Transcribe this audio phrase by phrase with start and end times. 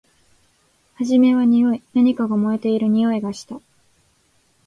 [0.95, 1.83] はじめはにおい。
[1.93, 3.61] 何かが燃えているにおいがした。